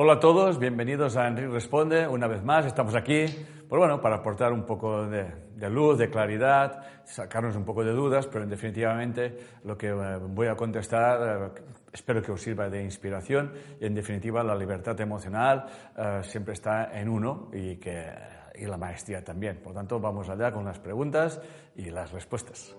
Hola 0.00 0.12
a 0.12 0.20
todos, 0.20 0.60
bienvenidos 0.60 1.16
a 1.16 1.26
Enrique 1.26 1.48
Responde. 1.48 2.06
Una 2.06 2.28
vez 2.28 2.44
más, 2.44 2.64
estamos 2.64 2.94
aquí 2.94 3.26
pues 3.68 3.80
bueno, 3.80 4.00
para 4.00 4.18
aportar 4.18 4.52
un 4.52 4.62
poco 4.62 5.08
de, 5.08 5.28
luz, 5.68 5.98
de 5.98 6.08
claridad, 6.08 6.84
sacarnos 7.04 7.56
un 7.56 7.64
poco 7.64 7.82
de 7.82 7.90
dudas, 7.90 8.28
pero 8.28 8.44
en 8.44 8.48
definitivamente 8.48 9.36
lo 9.64 9.76
que 9.76 9.88
eh, 9.88 10.18
voy 10.20 10.46
a 10.46 10.54
contestar 10.54 11.52
eh, 11.56 11.62
espero 11.92 12.22
que 12.22 12.30
os 12.30 12.40
sirva 12.40 12.68
de 12.68 12.80
inspiración 12.80 13.52
y 13.80 13.86
en 13.86 13.96
definitiva 13.96 14.44
la 14.44 14.54
libertad 14.54 15.00
emocional 15.00 15.66
eh, 15.96 16.20
siempre 16.22 16.52
está 16.52 16.96
en 16.96 17.08
uno 17.08 17.48
y, 17.52 17.74
que, 17.78 18.06
y 18.54 18.66
la 18.66 18.76
maestría 18.76 19.24
también. 19.24 19.56
Por 19.56 19.74
tanto, 19.74 19.98
vamos 19.98 20.28
allá 20.28 20.52
con 20.52 20.64
las 20.64 20.78
preguntas 20.78 21.40
y 21.74 21.90
las 21.90 22.12
respuestas. 22.12 22.76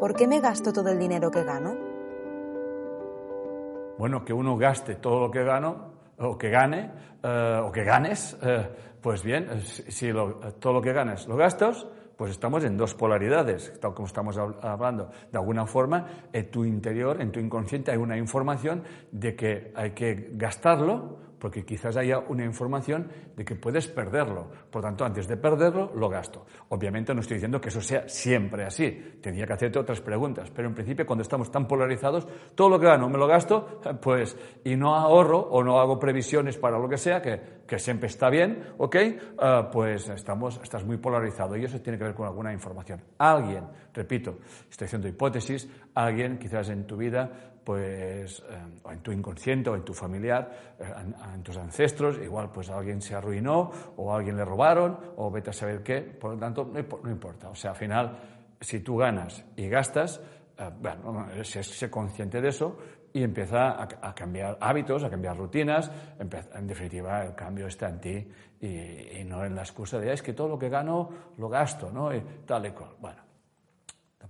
¿Por 0.00 0.14
qué 0.14 0.26
me 0.26 0.40
gasto 0.40 0.72
todo 0.72 0.88
el 0.88 0.98
dinero 0.98 1.30
que 1.30 1.44
gano? 1.44 1.97
Bueno, 3.98 4.24
que 4.24 4.32
uno 4.32 4.56
gaste 4.56 4.96
todo 4.96 5.20
lo 5.20 5.30
que 5.30 5.42
gano, 5.42 5.98
o 6.18 6.36
que 6.36 6.50
gane, 6.50 6.90
eh, 7.22 7.60
o 7.62 7.70
que 7.70 7.84
ganes, 7.84 8.36
eh, 8.42 8.68
pues 9.00 9.22
bien, 9.22 9.48
eh, 9.50 9.60
si 9.60 10.10
todo 10.58 10.72
lo 10.72 10.82
que 10.82 10.92
ganes 10.92 11.26
lo 11.26 11.36
gastas, 11.36 11.86
pues 12.16 12.32
estamos 12.32 12.64
en 12.64 12.76
dos 12.76 12.94
polaridades, 12.94 13.78
tal 13.80 13.94
como 13.94 14.06
estamos 14.06 14.36
hablando. 14.36 15.10
De 15.30 15.38
alguna 15.38 15.66
forma, 15.66 16.28
en 16.32 16.50
tu 16.50 16.64
interior, 16.64 17.20
en 17.20 17.30
tu 17.30 17.38
inconsciente, 17.38 17.92
hay 17.92 17.96
una 17.96 18.16
información 18.16 18.82
de 19.12 19.36
que 19.36 19.72
hay 19.76 19.92
que 19.92 20.30
gastarlo 20.32 21.27
porque 21.38 21.64
quizás 21.64 21.96
haya 21.96 22.18
una 22.18 22.44
información 22.44 23.08
de 23.36 23.44
que 23.44 23.54
puedes 23.54 23.88
perderlo. 23.88 24.50
Por 24.70 24.82
tanto, 24.82 25.04
antes 25.04 25.26
de 25.28 25.36
perderlo, 25.36 25.92
lo 25.94 26.08
gasto. 26.08 26.46
Obviamente 26.70 27.14
no 27.14 27.20
estoy 27.20 27.36
diciendo 27.36 27.60
que 27.60 27.68
eso 27.68 27.80
sea 27.80 28.08
siempre 28.08 28.64
así. 28.64 29.18
Tendría 29.20 29.46
que 29.46 29.52
hacerte 29.52 29.78
otras 29.78 30.00
preguntas. 30.00 30.50
Pero 30.50 30.68
en 30.68 30.74
principio, 30.74 31.06
cuando 31.06 31.22
estamos 31.22 31.50
tan 31.50 31.66
polarizados, 31.66 32.26
todo 32.54 32.68
lo 32.68 32.80
que 32.80 32.86
gano 32.86 33.08
me 33.08 33.18
lo 33.18 33.26
gasto, 33.26 33.80
pues, 34.00 34.36
y 34.64 34.76
no 34.76 34.94
ahorro 34.94 35.38
o 35.38 35.62
no 35.62 35.78
hago 35.80 35.98
previsiones 35.98 36.56
para 36.56 36.78
lo 36.78 36.88
que 36.88 36.96
sea, 36.96 37.22
que, 37.22 37.40
que 37.66 37.78
siempre 37.78 38.08
está 38.08 38.30
bien, 38.30 38.74
¿ok? 38.78 38.96
Ah, 39.38 39.68
pues 39.70 40.08
estamos, 40.08 40.60
estás 40.62 40.84
muy 40.84 40.96
polarizado 40.96 41.56
y 41.56 41.64
eso 41.64 41.80
tiene 41.80 41.98
que 41.98 42.04
ver 42.04 42.14
con 42.14 42.26
alguna 42.26 42.52
información. 42.52 43.02
Alguien, 43.18 43.64
repito, 43.94 44.38
estoy 44.70 44.86
haciendo 44.86 45.08
hipótesis, 45.08 45.68
alguien 46.04 46.38
quizás 46.38 46.68
en 46.68 46.86
tu 46.86 46.96
vida 46.96 47.30
pues, 47.64 48.40
eh, 48.48 48.80
o 48.82 48.92
en 48.92 49.00
tu 49.00 49.12
inconsciente 49.12 49.68
o 49.68 49.74
en 49.74 49.84
tu 49.84 49.92
familiar, 49.92 50.76
eh, 50.78 50.84
en, 51.34 51.42
tus 51.42 51.56
ancestros, 51.56 52.18
igual 52.18 52.50
pues 52.50 52.70
alguien 52.70 53.02
se 53.02 53.14
arruinó 53.14 53.70
o 53.96 54.14
alguien 54.14 54.36
le 54.36 54.44
robaron 54.44 54.98
o 55.16 55.30
vete 55.30 55.50
a 55.50 55.52
saber 55.52 55.82
qué, 55.82 56.00
por 56.00 56.32
lo 56.32 56.38
tanto 56.38 56.64
no, 56.64 57.10
importa. 57.10 57.50
O 57.50 57.54
sea, 57.54 57.72
al 57.72 57.76
final, 57.76 58.18
si 58.60 58.80
tú 58.80 58.96
ganas 58.96 59.44
y 59.56 59.68
gastas, 59.68 60.20
eh, 60.56 60.70
bueno, 60.80 61.26
sé, 61.42 61.90
consciente 61.90 62.40
de 62.40 62.48
eso 62.48 62.78
y 63.12 63.22
empieza 63.22 63.82
a, 63.82 64.14
cambiar 64.14 64.56
hábitos, 64.60 65.02
a 65.04 65.10
cambiar 65.10 65.36
rutinas, 65.36 65.90
en 66.18 66.66
definitiva 66.66 67.24
el 67.24 67.34
cambio 67.34 67.66
está 67.66 67.88
en 67.88 68.00
ti 68.00 68.28
y, 68.60 69.24
no 69.24 69.44
en 69.44 69.54
la 69.54 69.62
excusa 69.62 69.98
de 69.98 70.12
es 70.12 70.22
que 70.22 70.32
todo 70.32 70.48
lo 70.48 70.58
que 70.58 70.68
gano 70.68 71.10
lo 71.36 71.48
gasto, 71.48 71.90
¿no? 71.90 72.14
Y 72.14 72.20
tal 72.46 72.66
y 72.66 72.70
cual. 72.70 72.90
Bueno, 73.00 73.27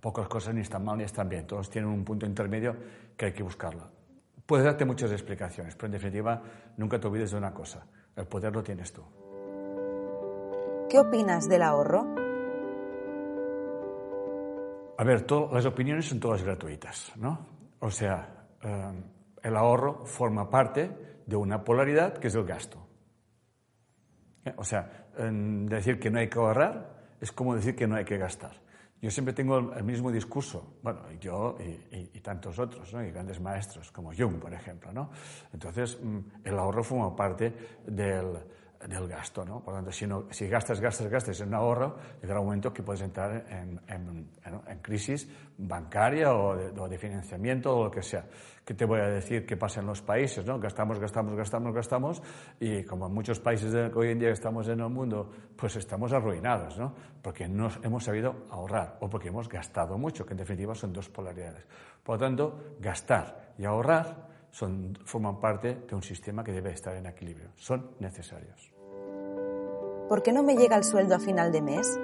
Pocas 0.01 0.29
cosas 0.29 0.55
ni 0.55 0.61
están 0.61 0.85
mal 0.85 0.97
ni 0.99 1.05
están 1.05 1.29
bien, 1.29 1.47
todos 1.47 1.69
tienen 1.71 1.91
un 1.91 2.05
punto 2.05 2.25
intermedio 2.25 2.77
que 3.17 3.27
hay 3.27 3.33
que 3.33 3.43
buscarlo. 3.43 3.91
Puedes 4.47 4.65
darte 4.65 4.85
muchas 4.85 5.11
explicaciones, 5.11 5.75
pero 5.75 5.87
en 5.87 5.93
definitiva 5.93 6.43
nunca 6.77 7.01
te 7.01 7.07
olvides 7.09 7.33
de 7.33 7.37
una 7.39 7.53
cosa, 7.53 7.85
el 8.15 8.27
poder 8.27 8.55
lo 8.55 8.63
tienes 8.63 8.93
tú. 8.93 9.03
¿Qué 10.89 10.99
opinas 11.01 11.49
del 11.49 11.63
ahorro? 11.63 12.15
A 14.97 15.05
ver, 15.05 15.27
las 15.53 15.67
opiniones 15.67 16.09
son 16.09 16.19
todas 16.19 16.43
gratuitas, 16.43 17.13
¿no? 17.17 17.47
O 17.81 17.91
sea, 17.91 18.47
eh, 18.63 18.93
el 19.43 19.57
ahorro 19.57 20.05
forma 20.07 20.49
parte 20.49 21.23
de 21.27 21.37
una 21.37 21.63
polaridad 21.63 22.15
que 22.15 22.29
es 22.29 22.35
el 22.35 22.45
gasto. 22.45 22.79
¿Eh? 24.45 24.55
O 24.57 24.65
sea, 24.65 25.07
decir 25.17 26.01
que 26.01 26.11
no 26.11 26.19
hay 26.19 26.29
que 26.29 26.39
ahorrar 26.39 26.99
es 27.21 27.33
como 27.33 27.55
decir 27.55 27.77
que 27.77 27.87
no 27.87 27.97
hay 27.97 28.05
que 28.05 28.17
gastar. 28.17 28.61
Yo 29.01 29.11
siempre 29.11 29.33
tengo 29.33 29.59
el 29.59 29.85
mismo 29.85 30.11
discurso, 30.11 30.79
bueno, 30.83 31.01
yo 31.21 31.57
y, 31.93 32.21
tantos 32.21 32.59
otros, 32.59 32.93
¿no? 32.93 33.05
y 33.05 33.13
grandes 33.13 33.41
maestros, 33.41 33.93
como 33.93 34.13
Jung, 34.13 34.41
por 34.41 34.53
ejemplo. 34.53 34.93
¿no? 34.93 35.11
Entonces, 35.53 35.99
mm, 36.03 36.19
el 36.45 36.59
ahorro 36.59 36.83
forma 36.83 37.15
parte 37.15 37.55
del, 37.87 38.39
del 38.87 39.09
gasto, 39.09 39.45
¿no? 39.45 39.61
Por 39.61 39.75
lo 39.75 39.79
tanto, 39.79 39.91
si, 39.91 40.07
no, 40.07 40.27
si 40.31 40.47
gastas, 40.47 40.81
gastas, 40.81 41.09
gastas 41.09 41.41
en 41.41 41.49
un 41.49 41.55
ahorro, 41.55 41.97
llegará 42.23 42.41
un 42.41 42.47
momento 42.47 42.73
que 42.73 42.83
puedes 42.83 43.03
entrar 43.03 43.45
en, 43.51 44.29
crisis 44.81 45.29
bancaria 45.57 46.33
o 46.33 46.89
de, 46.89 46.99
financiamiento 46.99 47.77
o 47.77 47.85
lo 47.85 47.91
que 47.91 48.03
sea. 48.03 48.25
¿Qué 48.65 48.75
te 48.75 48.85
voy 48.85 49.01
a 49.01 49.09
decir 49.09 49.45
qué 49.45 49.57
pasa 49.57 49.81
en 49.81 49.87
los 49.87 50.03
países, 50.03 50.45
no? 50.47 50.61
Gastamos, 50.61 51.01
gastamos, 51.01 51.35
gastamos, 51.35 51.75
gastamos 51.75 52.23
y 52.61 52.85
como 52.85 53.07
en 53.07 53.15
muchos 53.15 53.41
países 53.41 53.73
de, 53.73 53.91
que 53.91 53.99
hoy 53.99 54.11
en 54.11 54.21
día 54.21 54.31
estamos 54.31 54.69
en 54.69 54.81
el 54.81 54.89
mundo, 54.89 55.29
pues 55.57 55.75
estamos 55.77 56.13
arruinados, 56.13 56.79
¿no? 56.79 56.95
Porque 57.21 57.49
no 57.49 57.69
hemos 57.83 58.05
sabido 58.05 58.47
ahorrar 58.51 58.99
o 59.01 59.11
porque 59.11 59.29
hemos 59.29 59.49
gastado 59.49 59.99
mucho, 59.99 60.25
que 60.25 60.35
en 60.35 60.39
definitiva 60.39 60.75
son 60.75 60.93
dos 60.93 61.09
polaridades. 61.09 61.67
Por 62.05 62.17
lo 62.17 62.27
tanto, 62.27 62.77
gastar 62.79 63.55
y 63.59 63.65
ahorrar 63.65 64.28
son, 64.51 64.99
forman 65.05 65.39
parte 65.41 65.75
de 65.89 65.95
un 65.95 66.03
sistema 66.03 66.43
que 66.43 66.53
debe 66.53 66.73
estar 66.73 66.95
en 66.97 67.07
equilibrio. 67.07 67.51
Son 67.57 67.93
necesarios. 68.01 68.73
¿Por 70.09 70.23
qué 70.23 70.33
no 70.33 70.43
me 70.43 70.57
llega 70.57 70.77
el 70.77 70.85
sueldo 70.85 71.15
a 71.17 71.19
final 71.19 71.53
de 71.53 71.61
mes? 71.61 72.01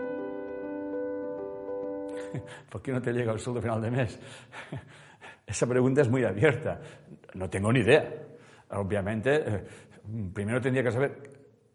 ¿Por 2.71 2.83
qué 2.83 2.93
no 2.93 3.01
te 3.01 3.13
llega 3.13 3.33
el 3.33 3.41
sueldo 3.41 3.61
a 3.61 3.63
final 3.63 3.81
de 3.81 3.91
mes? 3.91 4.19
Esa 5.47 5.67
pregunta 5.67 6.03
es 6.03 6.09
muy 6.09 6.25
abierta. 6.25 6.81
No 7.35 7.49
tengo 7.49 7.73
ni 7.73 7.81
idea. 7.81 8.09
Obviamente, 8.71 9.37
eh, 9.37 9.65
primero 10.33 10.61
tendría 10.61 10.83
que 10.83 10.91
saber 10.91 11.31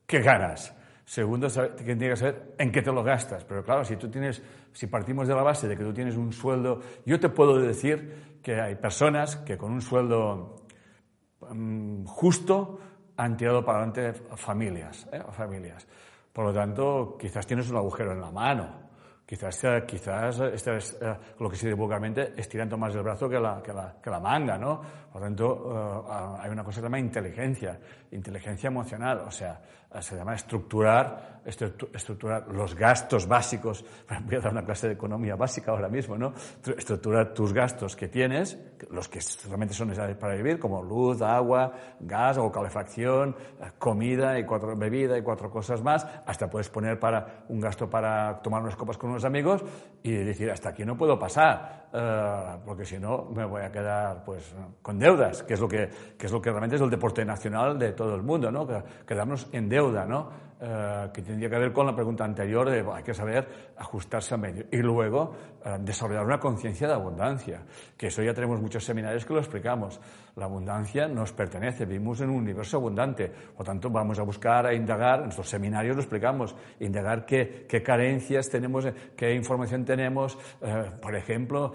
qué 0.05 0.21
ganas. 0.21 0.73
Segundo, 1.09 1.47
tendría 1.49 2.11
que 2.11 2.15
saber 2.17 2.53
en 2.59 2.71
qué 2.71 2.83
te 2.83 2.91
lo 2.91 3.03
gastas. 3.03 3.43
Pero 3.43 3.63
claro, 3.63 3.83
si 3.83 3.95
tú 3.95 4.11
tienes, 4.11 4.43
si 4.71 4.85
partimos 4.85 5.27
de 5.27 5.33
la 5.33 5.41
base 5.41 5.67
de 5.67 5.75
que 5.75 5.83
tú 5.83 5.91
tienes 5.91 6.15
un 6.15 6.31
sueldo, 6.31 6.81
yo 7.03 7.19
te 7.19 7.29
puedo 7.29 7.57
decir 7.57 8.37
que 8.43 8.61
hay 8.61 8.75
personas 8.75 9.37
que 9.37 9.57
con 9.57 9.71
un 9.71 9.81
sueldo 9.81 10.67
mm, 11.49 12.05
justo 12.05 12.79
han 13.17 13.35
tirado 13.35 13.65
para 13.65 13.79
adelante 13.79 14.13
familias, 14.35 15.09
¿eh? 15.11 15.23
familias. 15.31 15.87
Por 16.31 16.45
lo 16.45 16.53
tanto, 16.53 17.17
quizás 17.19 17.47
tienes 17.47 17.71
un 17.71 17.77
agujero 17.77 18.11
en 18.11 18.21
la 18.21 18.29
mano 18.29 18.89
Quizás, 19.29 19.63
eh, 19.63 19.83
quizás 19.85 20.39
estás, 20.39 20.97
eh, 20.99 21.15
lo 21.39 21.51
que 21.51 21.55
se 21.55 21.67
dice 21.67 21.75
vulgarmente, 21.77 22.33
estirando 22.35 22.79
más 22.79 22.95
el 22.95 23.03
brazo 23.03 23.29
que 23.29 23.39
la, 23.39 23.61
que 23.61 23.71
la, 23.71 23.95
que 24.01 24.09
la 24.09 24.19
manga, 24.19 24.57
¿no? 24.57 24.81
Por 25.19 25.29
lo 25.29 25.35
tanto, 25.35 26.05
eh, 26.09 26.39
hay 26.39 26.49
una 26.49 26.63
cosa 26.63 26.77
que 26.77 26.81
se 26.81 26.85
llama 26.85 26.99
inteligencia, 26.99 27.77
inteligencia 28.11 28.67
emocional, 28.67 29.23
o 29.27 29.31
sea, 29.31 29.59
se 29.99 30.15
llama 30.15 30.35
estructurar, 30.35 31.41
estructurar 31.43 32.47
los 32.49 32.75
gastos 32.75 33.27
básicos. 33.27 33.83
Voy 34.25 34.35
a 34.35 34.39
dar 34.39 34.51
una 34.51 34.63
clase 34.63 34.87
de 34.87 34.93
economía 34.93 35.35
básica 35.35 35.71
ahora 35.71 35.89
mismo, 35.89 36.15
¿no? 36.15 36.33
Estructurar 36.77 37.33
tus 37.33 37.51
gastos 37.51 37.95
que 37.95 38.07
tienes, 38.07 38.57
los 38.91 39.09
que 39.09 39.19
realmente 39.47 39.73
son 39.73 39.87
necesarios 39.87 40.17
para 40.17 40.35
vivir, 40.35 40.59
como 40.59 40.83
luz, 40.83 41.21
agua, 41.21 41.73
gas 41.99 42.37
o 42.37 42.51
calefacción, 42.51 43.35
comida 43.79 44.37
y 44.37 44.45
cuatro 44.45 44.75
bebida 44.77 45.17
y 45.17 45.23
cuatro 45.23 45.49
cosas 45.49 45.81
más. 45.81 46.05
Hasta 46.25 46.49
puedes 46.49 46.69
poner 46.69 46.99
para 46.99 47.45
un 47.49 47.59
gasto 47.59 47.89
para 47.89 48.41
tomar 48.41 48.61
unas 48.61 48.75
copas 48.75 48.97
con 48.97 49.09
unos 49.09 49.25
amigos 49.25 49.63
y 50.03 50.11
decir, 50.11 50.51
hasta 50.51 50.69
aquí 50.69 50.85
no 50.85 50.95
puedo 50.95 51.17
pasar, 51.17 51.89
eh, 51.91 52.57
porque 52.63 52.85
si 52.85 52.99
no 52.99 53.25
me 53.25 53.43
voy 53.43 53.63
a 53.63 53.71
quedar 53.71 54.23
pues 54.23 54.53
con 54.83 54.99
deudas, 55.09 55.43
que 55.43 55.53
es 55.53 55.59
lo 55.59 55.67
que, 55.67 55.89
que 56.17 56.25
es 56.25 56.31
lo 56.31 56.41
que 56.41 56.49
realmente 56.49 56.75
es 56.75 56.81
el 56.81 56.89
deporte 56.89 57.25
nacional 57.25 57.77
de 57.79 57.93
todo 57.93 58.15
el 58.15 58.21
mundo, 58.21 58.51
¿no? 58.51 58.67
Quedarnos 59.05 59.47
en 59.51 59.69
deuda, 59.69 60.05
¿no? 60.05 60.48
Eh, 60.61 61.09
que 61.13 61.21
tendría 61.21 61.49
que 61.49 61.57
ver 61.57 61.71
con 61.71 61.85
la 61.85 61.95
pregunta 61.95 62.25
anterior 62.25 62.69
de 62.69 62.83
hay 62.91 63.01
que 63.01 63.13
saber 63.13 63.71
ajustarse 63.77 64.33
a 64.35 64.37
medio. 64.37 64.65
Y 64.69 64.77
luego 64.77 65.33
eh, 65.63 65.77
desarrollar 65.79 66.25
una 66.25 66.37
conciencia 66.37 66.85
de 66.85 66.95
abundancia, 66.95 67.61
que 67.95 68.07
eso 68.07 68.21
ya 68.21 68.33
tenemos 68.33 68.59
muchos 68.61 68.83
seminarios 68.83 69.25
que 69.25 69.33
lo 69.33 69.39
explicamos. 69.39 70.01
La 70.35 70.45
abundancia 70.45 71.07
nos 71.07 71.31
pertenece, 71.31 71.85
vivimos 71.85 72.19
en 72.19 72.29
un 72.29 72.37
universo 72.37 72.75
abundante, 72.75 73.31
por 73.55 73.65
tanto 73.65 73.89
vamos 73.89 74.19
a 74.19 74.23
buscar, 74.23 74.65
a 74.65 74.73
indagar, 74.73 75.19
en 75.19 75.23
nuestros 75.25 75.47
seminarios 75.47 75.95
lo 75.95 76.01
explicamos, 76.01 76.53
indagar 76.81 77.25
qué, 77.25 77.65
qué 77.67 77.81
carencias 77.81 78.49
tenemos, 78.49 78.85
qué 79.15 79.33
información 79.33 79.85
tenemos. 79.85 80.37
Eh, 80.61 80.91
por 81.01 81.15
ejemplo, 81.15 81.73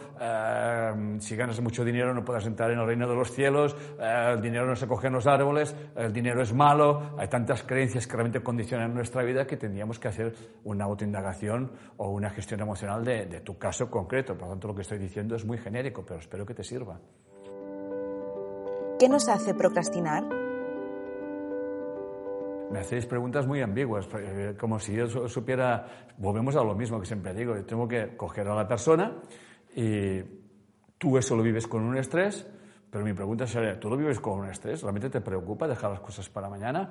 si 1.20 1.36
ganas 1.36 1.58
mucho 1.60 1.84
dinero 1.84 2.12
no 2.12 2.22
puedes 2.22 2.44
entrar 2.46 2.70
en 2.70 2.78
el 2.78 2.86
reino 2.86 3.08
de 3.08 3.14
los 3.14 3.32
cielos, 3.32 3.74
el 3.98 4.42
dinero 4.42 4.66
no 4.66 4.76
se 4.76 4.86
coge 4.86 5.06
en 5.06 5.14
los 5.14 5.26
árboles, 5.26 5.74
el 5.96 6.12
dinero 6.12 6.42
es 6.42 6.52
malo, 6.52 7.14
hay 7.18 7.28
tantas 7.28 7.62
creencias 7.62 8.06
que 8.06 8.12
realmente 8.12 8.42
condicionan 8.42 8.73
en 8.82 8.94
nuestra 8.94 9.22
vida 9.22 9.46
que 9.46 9.56
tendríamos 9.56 9.98
que 9.98 10.08
hacer 10.08 10.34
una 10.64 10.84
autoindagación 10.84 11.72
o 11.96 12.10
una 12.10 12.30
gestión 12.30 12.60
emocional 12.60 13.04
de, 13.04 13.26
de 13.26 13.40
tu 13.40 13.58
caso 13.58 13.90
concreto. 13.90 14.34
Por 14.36 14.48
lo 14.48 14.54
tanto, 14.54 14.68
lo 14.68 14.74
que 14.74 14.82
estoy 14.82 14.98
diciendo 14.98 15.36
es 15.36 15.44
muy 15.44 15.58
genérico, 15.58 16.04
pero 16.04 16.20
espero 16.20 16.44
que 16.46 16.54
te 16.54 16.64
sirva. 16.64 16.98
¿Qué 18.98 19.08
nos 19.08 19.28
hace 19.28 19.54
procrastinar? 19.54 20.24
Me 22.70 22.78
hacéis 22.78 23.06
preguntas 23.06 23.46
muy 23.46 23.60
ambiguas, 23.60 24.08
eh, 24.18 24.56
como 24.58 24.78
si 24.78 24.94
yo 24.94 25.28
supiera, 25.28 25.86
volvemos 26.18 26.56
a 26.56 26.64
lo 26.64 26.74
mismo 26.74 26.98
que 26.98 27.06
siempre 27.06 27.34
digo, 27.34 27.54
yo 27.54 27.64
tengo 27.64 27.86
que 27.86 28.16
coger 28.16 28.48
a 28.48 28.54
la 28.54 28.66
persona 28.66 29.20
y 29.76 30.22
tú 30.98 31.18
eso 31.18 31.36
lo 31.36 31.42
vives 31.42 31.66
con 31.66 31.82
un 31.82 31.96
estrés, 31.96 32.46
pero 32.94 33.04
mi 33.04 33.12
pregunta 33.12 33.44
sería, 33.44 33.76
¿tú 33.80 33.90
lo 33.90 33.96
vives 33.96 34.20
con 34.20 34.38
un 34.38 34.48
estrés? 34.48 34.80
¿Realmente 34.80 35.10
te 35.10 35.20
preocupa 35.20 35.66
dejar 35.66 35.90
las 35.90 35.98
cosas 35.98 36.28
para 36.28 36.48
mañana? 36.48 36.88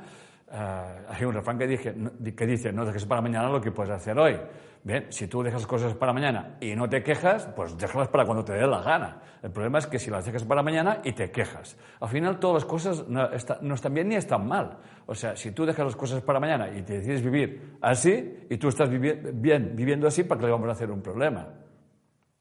Uh, 0.51 1.13
hay 1.13 1.23
un 1.23 1.33
refrán 1.33 1.57
que, 1.57 1.65
dije, 1.65 1.95
que 2.35 2.45
dice, 2.45 2.73
no 2.73 2.83
dejes 2.83 3.05
para 3.05 3.21
mañana 3.21 3.47
lo 3.47 3.61
que 3.61 3.71
puedes 3.71 3.93
hacer 3.93 4.19
hoy. 4.19 4.37
Bien, 4.83 5.05
si 5.13 5.27
tú 5.27 5.41
dejas 5.41 5.65
cosas 5.65 5.93
para 5.93 6.11
mañana 6.11 6.57
y 6.59 6.75
no 6.75 6.89
te 6.89 7.01
quejas, 7.01 7.47
pues 7.55 7.77
déjalas 7.77 8.09
para 8.09 8.25
cuando 8.25 8.43
te 8.43 8.51
dé 8.51 8.67
la 8.67 8.81
gana. 8.81 9.21
El 9.41 9.51
problema 9.51 9.77
es 9.79 9.87
que 9.87 9.97
si 9.97 10.11
las 10.11 10.25
dejas 10.25 10.43
para 10.43 10.61
mañana 10.61 10.99
y 11.05 11.13
te 11.13 11.31
quejas. 11.31 11.77
Al 12.01 12.09
final 12.09 12.37
todas 12.37 12.63
las 12.63 12.65
cosas 12.65 13.07
no 13.07 13.73
están 13.73 13.93
bien 13.93 14.09
ni 14.09 14.15
están 14.15 14.45
mal. 14.45 14.79
O 15.05 15.15
sea, 15.15 15.37
si 15.37 15.51
tú 15.51 15.65
dejas 15.65 15.85
las 15.85 15.95
cosas 15.95 16.21
para 16.21 16.37
mañana 16.37 16.67
y 16.67 16.81
te 16.81 16.95
decides 16.95 17.23
vivir 17.23 17.77
así 17.79 18.45
y 18.49 18.57
tú 18.57 18.67
estás 18.67 18.89
vivi 18.89 19.13
bien 19.35 19.71
viviendo 19.73 20.05
así, 20.05 20.25
¿para 20.25 20.41
qué 20.41 20.47
le 20.47 20.51
vamos 20.51 20.67
a 20.67 20.73
hacer 20.73 20.91
un 20.91 21.01
problema? 21.01 21.47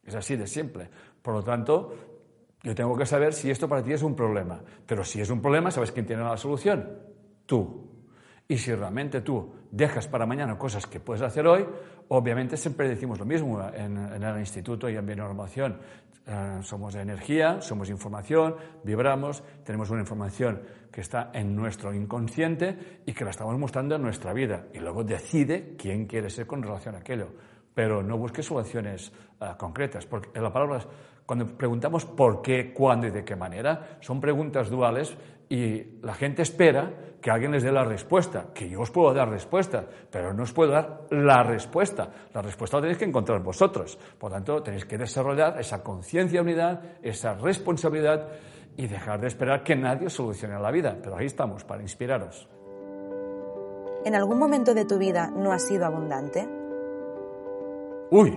Es 0.04 0.16
así 0.16 0.34
de 0.34 0.48
simple. 0.48 0.90
Por 1.22 1.34
lo 1.34 1.44
tanto, 1.44 2.11
yo 2.62 2.74
tengo 2.74 2.96
que 2.96 3.06
saber 3.06 3.32
si 3.32 3.50
esto 3.50 3.68
para 3.68 3.82
ti 3.82 3.92
es 3.92 4.02
un 4.02 4.14
problema. 4.14 4.60
Pero 4.86 5.04
si 5.04 5.20
es 5.20 5.30
un 5.30 5.40
problema, 5.40 5.70
¿sabes 5.70 5.90
quién 5.90 6.06
tiene 6.06 6.22
la 6.22 6.36
solución? 6.36 6.88
Tú. 7.44 7.90
Y 8.46 8.58
si 8.58 8.74
realmente 8.74 9.20
tú 9.22 9.52
dejas 9.70 10.06
para 10.06 10.26
mañana 10.26 10.58
cosas 10.58 10.86
que 10.86 11.00
puedes 11.00 11.22
hacer 11.22 11.46
hoy, 11.46 11.66
obviamente 12.08 12.56
siempre 12.56 12.88
decimos 12.88 13.18
lo 13.18 13.24
mismo 13.24 13.60
en, 13.72 13.96
el 13.96 14.38
instituto 14.38 14.88
y 14.88 14.96
en 14.96 15.06
Bionormación. 15.06 15.78
Eh, 16.24 16.58
somos 16.62 16.94
energía, 16.94 17.60
somos 17.60 17.90
información, 17.90 18.54
vibramos, 18.84 19.42
tenemos 19.64 19.90
una 19.90 20.02
información 20.02 20.62
que 20.92 21.00
está 21.00 21.30
en 21.34 21.56
nuestro 21.56 21.92
inconsciente 21.92 23.00
y 23.06 23.12
que 23.12 23.24
la 23.24 23.30
estamos 23.30 23.58
mostrando 23.58 23.96
en 23.96 24.02
nuestra 24.02 24.32
vida. 24.32 24.66
Y 24.72 24.78
luego 24.78 25.02
decide 25.02 25.74
quién 25.76 26.06
quiere 26.06 26.30
ser 26.30 26.46
con 26.46 26.62
relación 26.62 26.94
a 26.94 26.98
aquello. 26.98 27.28
Pero 27.74 28.02
no 28.02 28.18
busque 28.18 28.42
soluciones 28.42 29.12
eh, 29.40 29.46
concretas, 29.56 30.06
porque 30.06 30.38
la 30.40 30.52
palabra, 30.52 30.80
cuando 31.26 31.46
preguntamos 31.46 32.04
por 32.04 32.42
qué, 32.42 32.72
cuándo 32.72 33.06
y 33.06 33.10
de 33.10 33.24
qué 33.24 33.36
manera, 33.36 33.98
son 34.00 34.20
preguntas 34.20 34.68
duales 34.70 35.16
y 35.48 36.00
la 36.02 36.14
gente 36.14 36.42
espera 36.42 36.90
que 37.20 37.30
alguien 37.30 37.52
les 37.52 37.62
dé 37.62 37.70
la 37.70 37.84
respuesta, 37.84 38.46
que 38.54 38.68
yo 38.68 38.80
os 38.80 38.90
puedo 38.90 39.12
dar 39.12 39.28
respuesta, 39.28 39.84
pero 40.10 40.32
no 40.32 40.44
os 40.44 40.52
puedo 40.52 40.72
dar 40.72 41.02
la 41.10 41.42
respuesta. 41.42 42.08
La 42.32 42.42
respuesta 42.42 42.78
la 42.78 42.80
tenéis 42.82 42.98
que 42.98 43.04
encontrar 43.04 43.42
vosotros. 43.42 43.98
Por 44.18 44.32
tanto, 44.32 44.62
tenéis 44.62 44.86
que 44.86 44.96
desarrollar 44.96 45.60
esa 45.60 45.82
conciencia 45.82 46.42
de 46.42 46.50
unidad, 46.50 46.80
esa 47.02 47.34
responsabilidad 47.34 48.28
y 48.76 48.86
dejar 48.86 49.20
de 49.20 49.28
esperar 49.28 49.62
que 49.62 49.76
nadie 49.76 50.08
solucione 50.08 50.58
la 50.58 50.70
vida. 50.70 50.96
Pero 51.02 51.16
ahí 51.16 51.26
estamos, 51.26 51.64
para 51.64 51.82
inspiraros. 51.82 52.48
¿En 54.04 54.14
algún 54.14 54.38
momento 54.38 54.74
de 54.74 54.84
tu 54.84 54.98
vida 54.98 55.30
no 55.30 55.52
has 55.52 55.66
sido 55.66 55.84
abundante? 55.86 56.61
Uy, 58.12 58.30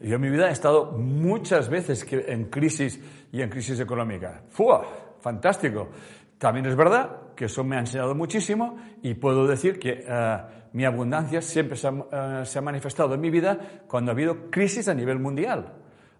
yo 0.00 0.16
en 0.16 0.20
mi 0.20 0.28
vida 0.28 0.48
he 0.48 0.52
estado 0.52 0.90
muchas 0.90 1.68
veces 1.68 2.04
en 2.10 2.46
crisis 2.46 3.00
y 3.30 3.42
en 3.42 3.48
crisis 3.48 3.78
económica. 3.78 4.42
¡Fua! 4.48 4.84
Fantástico. 5.20 5.88
También 6.36 6.66
es 6.66 6.74
verdad 6.74 7.32
que 7.36 7.44
eso 7.44 7.62
me 7.62 7.76
ha 7.76 7.78
enseñado 7.78 8.16
muchísimo 8.16 8.76
y 9.02 9.14
puedo 9.14 9.46
decir 9.46 9.78
que 9.78 10.04
eh, 10.04 10.38
mi 10.72 10.84
abundancia 10.84 11.40
siempre 11.40 11.76
eh, 11.76 12.42
se 12.44 12.58
ha, 12.58 12.60
manifestado 12.60 13.14
en 13.14 13.20
mi 13.20 13.30
vida 13.30 13.56
cuando 13.86 14.10
ha 14.10 14.14
habido 14.14 14.50
crisis 14.50 14.88
a 14.88 14.94
nivel 14.94 15.20
mundial. 15.20 15.72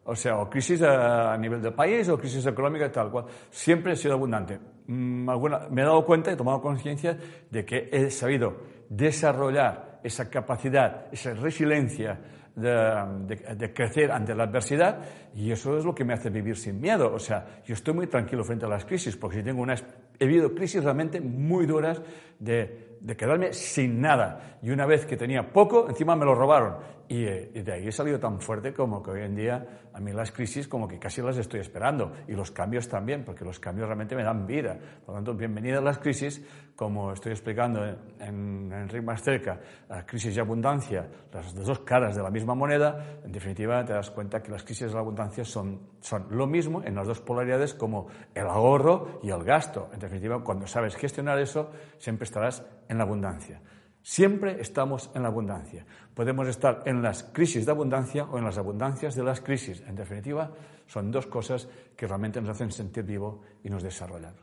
O 0.04 0.14
sea, 0.14 0.36
crisis 0.48 0.80
a, 0.82 1.36
nivel 1.36 1.60
del 1.60 1.72
país 1.72 2.08
o 2.10 2.16
crisis 2.16 2.46
económica 2.46 2.86
y 2.86 2.90
tal 2.90 3.10
cual. 3.10 3.24
Siempre 3.50 3.94
he 3.94 3.96
sido 3.96 4.14
abundante. 4.14 4.56
Mm, 4.86 5.28
me 5.70 5.82
he 5.82 5.84
dado 5.84 6.04
cuenta 6.04 6.30
he 6.30 6.36
tomado 6.36 6.60
conciencia 6.60 7.18
de 7.50 7.64
que 7.64 7.88
he 7.90 8.08
sabido 8.08 8.54
desarrollar 8.88 9.98
esa 10.04 10.30
capacidad, 10.30 11.06
esa 11.10 11.34
resiliencia 11.34 12.20
de, 12.54 13.72
crecer 13.74 14.12
ante 14.12 14.34
la 14.34 14.44
adversidad 14.44 14.98
y 15.34 15.50
eso 15.50 15.76
es 15.76 15.84
lo 15.84 15.94
que 15.94 16.04
me 16.04 16.14
hace 16.14 16.30
vivir 16.30 16.56
sin 16.56 16.80
miedo. 16.80 17.12
O 17.12 17.18
sea, 17.18 17.62
yo 17.64 17.74
estoy 17.74 17.94
muy 17.94 18.06
tranquilo 18.06 18.44
frente 18.44 18.64
a 18.64 18.68
las 18.68 18.84
crisis 18.84 19.16
porque 19.16 19.38
si 19.38 19.42
tengo 19.42 19.62
una, 19.62 19.74
he 20.18 20.26
vivido 20.26 20.54
crisis 20.54 20.82
realmente 20.82 21.20
muy 21.20 21.66
duras 21.66 22.00
de, 22.38 22.93
de 23.04 23.16
quedarme 23.16 23.52
sin 23.52 24.00
nada 24.00 24.58
y 24.62 24.70
una 24.70 24.86
vez 24.86 25.04
que 25.04 25.18
tenía 25.18 25.52
poco, 25.52 25.86
encima 25.90 26.16
me 26.16 26.24
lo 26.24 26.34
robaron 26.34 26.76
y, 27.06 27.22
de 27.24 27.72
ahí 27.72 27.88
he 27.88 27.92
salido 27.92 28.18
tan 28.18 28.40
fuerte 28.40 28.72
como 28.72 29.02
que 29.02 29.10
hoy 29.10 29.22
en 29.22 29.36
día 29.36 29.66
a 29.92 30.00
mí 30.00 30.12
las 30.12 30.32
crisis 30.32 30.66
como 30.66 30.88
que 30.88 30.98
casi 30.98 31.20
las 31.20 31.36
estoy 31.36 31.60
esperando 31.60 32.12
y 32.26 32.32
los 32.32 32.50
cambios 32.50 32.88
también, 32.88 33.24
porque 33.24 33.44
los 33.44 33.60
cambios 33.60 33.86
realmente 33.86 34.16
me 34.16 34.24
dan 34.24 34.46
vida. 34.46 34.76
Por 35.04 35.14
lo 35.14 35.14
tanto, 35.16 35.34
bienvenidas 35.34 35.84
las 35.84 35.98
crisis, 35.98 36.42
como 36.74 37.12
estoy 37.12 37.32
explicando 37.32 37.84
en, 37.84 38.72
en 38.72 39.04
Más 39.04 39.22
Cerca, 39.22 39.60
crisis 40.06 40.36
y 40.36 40.40
abundancia, 40.40 41.06
las 41.32 41.54
dos 41.54 41.80
caras 41.80 42.16
de 42.16 42.22
la 42.22 42.30
misma 42.30 42.54
moneda, 42.54 43.20
en 43.22 43.30
definitiva 43.30 43.84
te 43.84 43.92
das 43.92 44.10
cuenta 44.10 44.42
que 44.42 44.50
las 44.50 44.64
crisis 44.64 44.90
y 44.90 44.94
la 44.94 45.00
abundancia 45.00 45.44
son, 45.44 45.80
son 46.00 46.26
lo 46.30 46.46
mismo 46.46 46.82
en 46.82 46.94
las 46.94 47.06
dos 47.06 47.20
polaridades 47.20 47.74
como 47.74 48.08
el 48.34 48.46
ahorro 48.46 49.20
y 49.22 49.30
el 49.30 49.44
gasto. 49.44 49.90
En 49.92 50.00
definitiva, 50.00 50.42
cuando 50.42 50.66
sabes 50.66 50.96
gestionar 50.96 51.38
eso, 51.38 51.70
siempre 51.98 52.24
estarás 52.24 52.64
la 52.98 53.04
abundancia. 53.04 53.60
Siempre 54.02 54.60
estamos 54.60 55.10
en 55.14 55.22
la 55.22 55.28
abundancia. 55.28 55.86
Podemos 56.12 56.46
estar 56.48 56.82
en 56.84 57.00
las 57.02 57.24
crisis 57.24 57.64
de 57.64 57.72
abundancia 57.72 58.24
o 58.24 58.38
en 58.38 58.44
las 58.44 58.58
abundancias 58.58 59.14
de 59.14 59.24
las 59.24 59.40
crisis. 59.40 59.82
En 59.86 59.96
definitiva, 59.96 60.52
son 60.86 61.10
dos 61.10 61.26
cosas 61.26 61.68
que 61.96 62.06
realmente 62.06 62.40
nos 62.40 62.50
hacen 62.50 62.70
sentir 62.70 63.04
vivo 63.04 63.40
y 63.62 63.70
nos 63.70 63.82
desarrollar. 63.82 64.34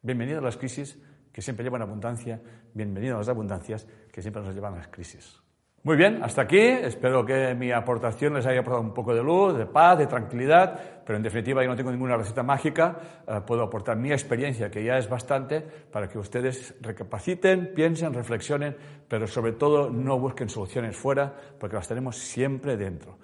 Bienvenido 0.00 0.38
a 0.38 0.42
las 0.42 0.56
crisis 0.56 0.98
que 1.30 1.42
siempre 1.42 1.64
llevan 1.64 1.82
abundancia. 1.82 2.40
Bienvenido 2.72 3.16
a 3.16 3.18
las 3.18 3.28
abundancias 3.28 3.86
que 4.10 4.22
siempre 4.22 4.42
nos 4.42 4.54
llevan 4.54 4.72
a 4.72 4.78
las 4.78 4.88
crisis. 4.88 5.45
Muy 5.86 5.96
bien, 5.96 6.20
hasta 6.24 6.42
aquí. 6.42 6.58
Espero 6.58 7.24
que 7.24 7.54
mi 7.54 7.70
aportación 7.70 8.34
les 8.34 8.44
haya 8.44 8.58
aportado 8.58 8.82
un 8.82 8.92
poco 8.92 9.14
de 9.14 9.22
luz, 9.22 9.56
de 9.56 9.66
paz, 9.66 9.96
de 9.96 10.08
tranquilidad, 10.08 11.04
pero 11.06 11.16
en 11.16 11.22
definitiva 11.22 11.62
yo 11.62 11.68
no 11.68 11.76
tengo 11.76 11.92
ninguna 11.92 12.16
receta 12.16 12.42
mágica. 12.42 12.96
Eh, 13.24 13.40
puedo 13.46 13.62
aportar 13.62 13.96
mi 13.96 14.10
experiencia, 14.10 14.68
que 14.68 14.82
ya 14.82 14.98
es 14.98 15.08
bastante, 15.08 15.60
para 15.60 16.08
que 16.08 16.18
ustedes 16.18 16.74
recapaciten, 16.80 17.72
piensen, 17.72 18.12
reflexionen, 18.12 18.76
pero 19.06 19.28
sobre 19.28 19.52
todo 19.52 19.88
no 19.88 20.18
busquen 20.18 20.48
soluciones 20.48 20.96
fuera, 20.96 21.32
porque 21.60 21.76
las 21.76 21.86
tenemos 21.86 22.18
siempre 22.18 22.76
dentro. 22.76 23.18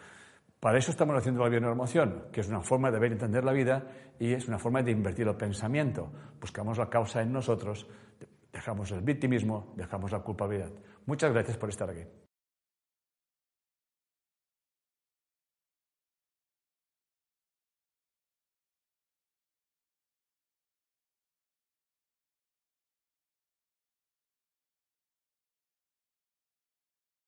Para 0.61 0.79
eso 0.79 0.93
estamos 0.93 1.17
haciendo 1.17 1.43
la 1.43 1.49
bionormación, 1.49 2.27
que 2.31 2.43
es 2.43 2.49
una 2.49 2.61
forma 2.61 2.93
de 2.93 3.01
ver 3.01 3.11
y 3.11 3.15
entender 3.15 3.43
la 3.43 3.53
vida 3.53 3.89
y 4.21 4.35
es 4.35 4.47
una 4.47 4.61
forma 4.61 4.85
de 4.85 4.93
invertir 4.93 5.27
el 5.27 5.35
pensamiento. 5.35 6.13
Buscamos 6.41 6.79
la 6.79 6.89
causa 6.89 7.23
en 7.23 7.33
nosotros, 7.33 7.89
dejamos 8.53 8.93
el 8.93 9.01
victimismo, 9.01 9.73
dejamos 9.75 10.13
la 10.13 10.21
culpabilidad. 10.21 10.71
Muchas 11.07 11.33
gracias 11.33 11.57
por 11.57 11.69
estar 11.69 11.91
aquí. 11.91 12.05